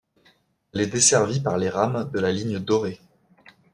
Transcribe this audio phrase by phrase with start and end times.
[0.73, 2.99] Elle est desservie par les rames de la ligne dorée.